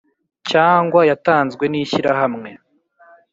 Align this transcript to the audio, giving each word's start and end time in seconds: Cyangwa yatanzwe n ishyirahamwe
Cyangwa 0.49 0.99
yatanzwe 1.09 1.63
n 1.67 1.73
ishyirahamwe 1.83 2.49